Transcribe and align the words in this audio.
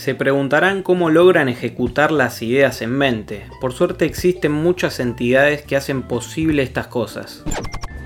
Se 0.00 0.14
preguntarán 0.14 0.82
cómo 0.82 1.10
logran 1.10 1.50
ejecutar 1.50 2.10
las 2.10 2.40
ideas 2.40 2.80
en 2.80 2.90
mente. 2.90 3.46
Por 3.60 3.74
suerte 3.74 4.06
existen 4.06 4.50
muchas 4.50 4.98
entidades 4.98 5.60
que 5.60 5.76
hacen 5.76 6.00
posible 6.04 6.62
estas 6.62 6.86
cosas. 6.86 7.42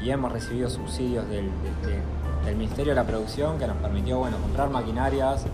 Y 0.02 0.10
hemos 0.10 0.32
recibido 0.32 0.68
subsidios 0.68 1.24
del, 1.28 1.44
Ministerio 2.56 2.94
de 2.94 2.96
la 2.96 3.06
Producción 3.06 3.60
que 3.60 3.68
nos 3.68 3.76
permitió 3.76 4.18
bueno, 4.18 4.38
comprar 4.38 4.70
maquinarias, 4.70 5.44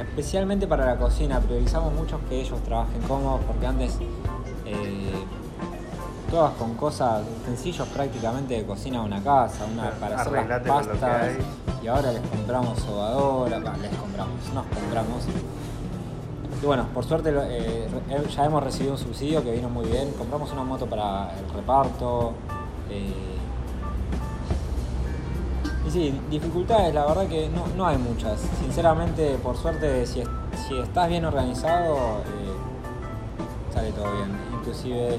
especialmente 0.00 0.66
para 0.66 0.86
la 0.86 0.96
cocina. 0.96 1.38
Priorizamos 1.40 1.92
mucho 1.92 2.18
que 2.30 2.40
ellos 2.40 2.62
trabajen 2.62 3.02
cómodos 3.02 3.42
porque 3.46 3.66
antes 3.66 3.98
eh, 4.64 5.12
todas 6.30 6.54
con 6.54 6.76
cosas, 6.76 7.24
sencillos 7.44 7.86
prácticamente 7.88 8.54
de 8.54 8.64
cocina 8.64 9.00
de 9.00 9.04
una 9.04 9.22
casa, 9.22 9.66
una 9.70 9.90
para 9.90 10.16
hacer 10.18 10.46
las 10.48 10.62
pastas. 10.62 11.32
Y 11.82 11.88
ahora 11.88 12.10
les 12.10 12.22
compramos 12.22 12.78
sobadora, 12.78 13.58
les 13.58 13.94
compramos, 13.94 14.54
nos 14.54 14.64
compramos. 14.64 15.24
Y 16.62 16.66
bueno, 16.66 16.86
por 16.94 17.04
suerte 17.04 17.32
eh, 17.34 17.88
ya 18.34 18.44
hemos 18.44 18.62
recibido 18.62 18.92
un 18.92 18.98
subsidio 18.98 19.42
que 19.42 19.52
vino 19.52 19.68
muy 19.68 19.86
bien. 19.86 20.10
Compramos 20.12 20.52
una 20.52 20.64
moto 20.64 20.86
para 20.86 21.32
el 21.38 21.48
reparto. 21.54 22.32
Eh, 22.90 23.12
y 25.86 25.90
sí, 25.90 26.20
dificultades, 26.30 26.94
la 26.94 27.06
verdad 27.06 27.26
que 27.28 27.50
no, 27.76 27.86
hay 27.86 27.98
muchas. 27.98 28.40
Sinceramente, 28.60 29.36
por 29.42 29.56
suerte, 29.56 30.06
si, 30.06 30.22
si 30.66 30.78
estás 30.78 31.08
bien 31.08 31.24
organizado, 31.24 31.96
eh, 32.20 33.72
sale 33.72 33.92
todo 33.92 34.10
bien. 34.12 34.38
Inclusive 34.54 35.18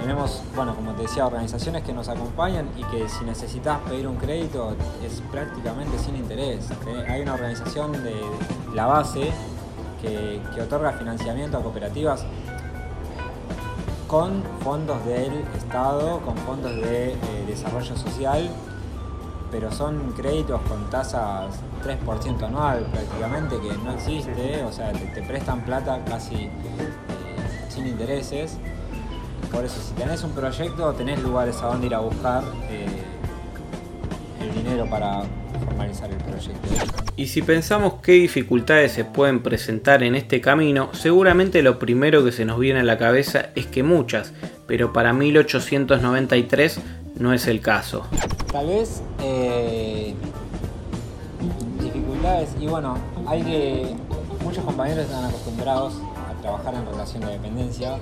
tenemos, 0.00 0.42
bueno, 0.56 0.74
como 0.74 0.92
te 0.92 1.02
decía, 1.02 1.26
organizaciones 1.26 1.82
que 1.82 1.92
nos 1.92 2.08
acompañan 2.08 2.68
y 2.76 2.84
que 2.84 3.08
si 3.08 3.24
necesitas 3.24 3.78
pedir 3.80 4.06
un 4.08 4.16
crédito 4.16 4.74
es 5.04 5.20
prácticamente 5.30 5.98
sin 5.98 6.16
interés. 6.16 6.68
Hay 7.08 7.20
una 7.22 7.34
organización 7.34 7.92
de 7.92 8.14
la 8.74 8.86
base 8.86 9.30
que, 10.00 10.40
otorga 10.60 10.92
financiamiento 10.92 11.58
a 11.58 11.62
cooperativas 11.62 12.24
con 14.06 14.42
fondos 14.62 15.04
del 15.04 15.44
Estado, 15.56 16.20
con 16.20 16.36
fondos 16.38 16.74
de 16.76 17.12
eh, 17.12 17.16
desarrollo 17.46 17.96
social, 17.96 18.50
pero 19.50 19.70
son 19.70 20.12
créditos 20.12 20.60
con 20.62 20.88
tasas 20.90 21.54
3% 21.84 22.42
anual 22.42 22.86
prácticamente, 22.92 23.60
que 23.60 23.76
no 23.78 23.92
existe, 23.92 24.64
o 24.64 24.72
sea, 24.72 24.92
te, 24.92 25.22
prestan 25.22 25.60
plata 25.64 26.04
casi 26.04 26.34
eh, 26.34 26.50
sin 27.68 27.86
intereses 27.86 28.58
por 29.52 29.64
eso, 29.64 29.80
si 29.80 29.94
tenés 29.94 30.22
un 30.22 30.30
proyecto, 30.32 30.92
tenés 30.92 31.20
lugares 31.22 31.56
a 31.62 31.66
donde 31.66 31.86
ir 31.86 31.94
a 31.94 32.00
buscar 32.00 32.42
eh, 32.68 32.86
el 34.40 34.54
dinero 34.54 34.86
para 34.88 35.22
formalizar 35.64 36.10
el 36.10 36.16
proyecto. 36.16 36.68
Y 37.16 37.26
si 37.26 37.42
pensamos 37.42 37.94
qué 38.02 38.12
dificultades 38.12 38.92
se 38.92 39.04
pueden 39.04 39.42
presentar 39.42 40.02
en 40.02 40.14
este 40.14 40.40
camino, 40.40 40.88
seguramente 40.92 41.62
lo 41.62 41.78
primero 41.78 42.24
que 42.24 42.32
se 42.32 42.44
nos 42.44 42.58
viene 42.58 42.80
a 42.80 42.84
la 42.84 42.96
cabeza 42.96 43.50
es 43.54 43.66
que 43.66 43.82
muchas, 43.82 44.32
pero 44.66 44.92
para 44.92 45.12
1893 45.12 46.80
no 47.16 47.34
es 47.34 47.46
el 47.46 47.60
caso. 47.60 48.06
Tal 48.50 48.66
vez 48.66 49.02
eh, 49.22 50.14
dificultades, 51.82 52.50
y 52.58 52.66
bueno, 52.66 52.96
hay 53.26 53.42
que. 53.42 53.96
Muchos 54.42 54.64
compañeros 54.64 55.04
están 55.04 55.26
acostumbrados 55.26 55.94
a 56.26 56.40
trabajar 56.40 56.74
en 56.74 56.86
relación 56.86 57.20
de 57.20 57.32
dependencia 57.32 57.98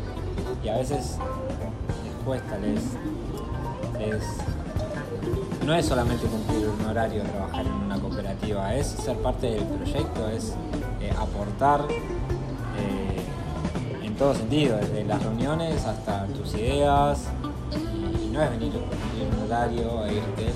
y 0.62 0.68
a 0.68 0.76
veces 0.76 1.18
les 2.04 2.24
cuesta, 2.24 2.58
les, 2.58 2.82
no 5.64 5.74
es 5.74 5.86
solamente 5.86 6.26
cumplir 6.26 6.68
un 6.68 6.86
horario, 6.86 7.22
trabajar 7.22 7.66
en 7.66 7.72
una 7.72 7.98
cooperativa, 7.98 8.74
es 8.74 8.86
ser 8.86 9.16
parte 9.18 9.50
del 9.50 9.64
proyecto, 9.64 10.28
es 10.28 10.54
eh, 11.00 11.12
aportar 11.18 11.82
eh, 12.78 14.04
en 14.04 14.14
todo 14.16 14.34
sentido, 14.34 14.76
desde 14.76 15.04
las 15.04 15.22
reuniones 15.22 15.84
hasta 15.84 16.26
tus 16.26 16.54
ideas, 16.54 17.24
y, 17.74 18.28
no 18.28 18.42
es 18.42 18.50
venir 18.50 18.72
cumplir 18.72 19.28
un 19.36 19.44
horario 19.44 20.04
e 20.06 20.14
irte. 20.14 20.52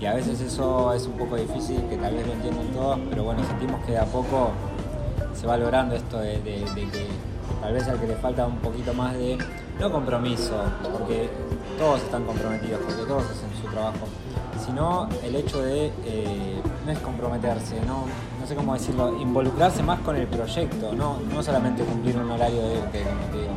Y 0.00 0.06
a 0.06 0.14
veces 0.14 0.40
eso 0.40 0.92
es 0.92 1.06
un 1.06 1.14
poco 1.14 1.36
difícil, 1.36 1.82
que 1.88 1.96
tal 1.96 2.14
vez 2.14 2.26
lo 2.26 2.32
entienden 2.34 2.68
todos, 2.68 2.98
pero 3.08 3.24
bueno, 3.24 3.42
sentimos 3.44 3.84
que 3.84 3.92
de 3.92 3.98
a 3.98 4.04
poco 4.04 4.50
se 5.34 5.46
va 5.46 5.56
logrando 5.56 5.94
esto 5.94 6.18
de 6.18 6.40
que 6.42 7.08
tal 7.64 7.72
vez 7.72 7.88
al 7.88 7.98
que 7.98 8.06
le 8.06 8.16
falta 8.16 8.46
un 8.46 8.58
poquito 8.58 8.92
más 8.92 9.14
de, 9.14 9.38
no 9.80 9.90
compromiso, 9.90 10.52
porque 10.92 11.30
todos 11.78 12.02
están 12.02 12.24
comprometidos, 12.24 12.78
porque 12.82 13.04
todos 13.04 13.22
hacen 13.22 13.48
su 13.58 13.66
trabajo, 13.70 14.06
sino 14.62 15.08
el 15.24 15.34
hecho 15.34 15.62
de, 15.62 15.86
eh, 16.04 16.60
no 16.84 16.92
es 16.92 16.98
comprometerse, 16.98 17.80
no, 17.86 18.04
no 18.38 18.46
sé 18.46 18.54
cómo 18.54 18.74
decirlo, 18.74 19.18
involucrarse 19.18 19.82
más 19.82 19.98
con 20.00 20.14
el 20.14 20.26
proyecto, 20.26 20.92
no, 20.92 21.20
no 21.20 21.42
solamente 21.42 21.82
cumplir 21.84 22.18
un 22.18 22.32
horario 22.32 22.60
de 22.60 22.74
irte, 22.74 23.02
como 23.02 23.40
digo. 23.40 23.56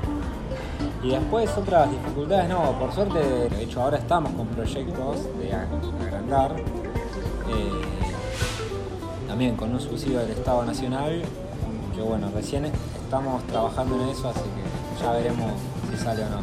Y 1.03 1.09
después 1.09 1.49
otras 1.57 1.91
dificultades, 1.91 2.47
no, 2.47 2.79
por 2.79 2.93
suerte, 2.93 3.19
de 3.19 3.61
hecho 3.61 3.81
ahora 3.81 3.97
estamos 3.97 4.31
con 4.31 4.47
proyectos 4.47 5.17
de 5.37 5.53
agrandar, 5.53 6.55
eh, 6.55 7.81
también 9.27 9.57
con 9.57 9.73
un 9.73 9.81
subsidio 9.81 10.19
del 10.19 10.29
Estado 10.29 10.63
Nacional, 10.63 11.23
que 11.97 12.03
bueno, 12.03 12.29
recién 12.33 12.65
estamos 12.65 13.41
trabajando 13.47 13.95
en 13.95 14.09
eso, 14.09 14.29
así 14.29 14.41
que 14.41 15.03
ya 15.03 15.11
veremos 15.13 15.51
si 15.89 15.97
sale 15.97 16.23
o 16.23 16.29
no. 16.29 16.41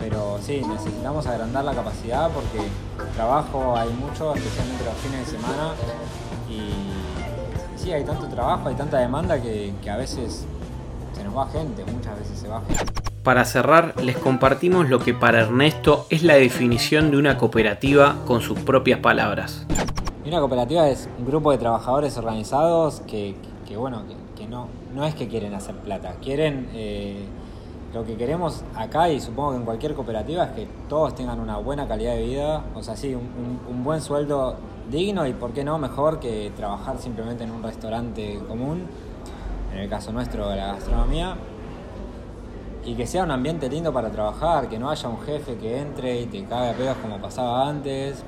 Pero 0.00 0.38
sí, 0.42 0.60
necesitamos 0.66 1.24
agrandar 1.28 1.64
la 1.64 1.72
capacidad 1.72 2.28
porque 2.30 2.68
trabajo 3.14 3.76
hay 3.76 3.90
mucho, 3.90 4.34
especialmente 4.34 4.84
los 4.84 4.94
fines 4.94 5.26
de 5.26 5.38
semana. 5.38 5.72
Y 6.50 7.80
sí, 7.80 7.92
hay 7.92 8.04
tanto 8.04 8.26
trabajo, 8.26 8.68
hay 8.68 8.74
tanta 8.74 8.98
demanda 8.98 9.40
que, 9.40 9.72
a 9.88 9.96
veces 9.96 10.44
se 11.14 11.22
nos 11.22 11.36
va 11.36 11.48
gente, 11.50 11.84
muchas 11.84 12.18
veces 12.18 12.40
se 12.40 12.48
va 12.48 12.60
gente. 12.66 12.84
Para 13.22 13.44
cerrar, 13.44 13.94
les 14.02 14.16
compartimos 14.16 14.88
lo 14.88 14.98
que 14.98 15.14
para 15.14 15.42
Ernesto 15.42 16.06
es 16.10 16.24
la 16.24 16.34
definición 16.34 17.12
de 17.12 17.18
una 17.18 17.38
cooperativa 17.38 18.16
con 18.26 18.40
sus 18.40 18.58
propias 18.58 18.98
palabras. 18.98 19.64
Una 20.26 20.40
cooperativa 20.40 20.88
es 20.88 21.08
un 21.20 21.26
grupo 21.26 21.52
de 21.52 21.58
trabajadores 21.58 22.16
organizados 22.16 23.00
que, 23.06 23.36
que 23.72 23.78
bueno, 23.78 24.02
que, 24.36 24.46
no, 24.46 24.68
no 24.94 25.06
es 25.06 25.14
que 25.14 25.28
quieren 25.28 25.54
hacer 25.54 25.74
plata, 25.76 26.16
quieren, 26.22 26.68
eh, 26.74 27.24
lo 27.94 28.04
que 28.04 28.16
queremos 28.16 28.62
acá 28.76 29.08
y 29.08 29.18
supongo 29.18 29.52
que 29.52 29.56
en 29.56 29.64
cualquier 29.64 29.94
cooperativa 29.94 30.44
es 30.44 30.50
que 30.50 30.68
todos 30.90 31.14
tengan 31.14 31.40
una 31.40 31.56
buena 31.56 31.88
calidad 31.88 32.12
de 32.12 32.22
vida, 32.22 32.64
o 32.74 32.82
sea, 32.82 32.96
sí, 32.96 33.14
un, 33.14 33.82
buen 33.82 34.02
sueldo 34.02 34.56
digno 34.90 35.26
y 35.26 35.32
por 35.32 35.52
qué 35.52 35.64
no 35.64 35.78
mejor 35.78 36.20
que 36.20 36.52
trabajar 36.54 36.98
simplemente 36.98 37.44
en 37.44 37.50
un 37.50 37.62
restaurante 37.62 38.38
común, 38.46 38.82
en 39.72 39.78
el 39.78 39.88
caso 39.88 40.12
nuestro 40.12 40.54
la 40.54 40.74
gastronomía, 40.74 41.34
y 42.84 42.94
que 42.94 43.06
sea 43.06 43.24
un 43.24 43.30
ambiente 43.30 43.70
lindo 43.70 43.90
para 43.90 44.10
trabajar, 44.10 44.68
que 44.68 44.78
no 44.78 44.90
haya 44.90 45.08
un 45.08 45.20
jefe 45.22 45.56
que 45.56 45.80
entre 45.80 46.20
y 46.20 46.26
te 46.26 46.44
cague 46.44 46.70
a 46.70 46.74
pedos 46.74 46.96
como 46.98 47.16
pasaba 47.22 47.66
antes. 47.66 48.22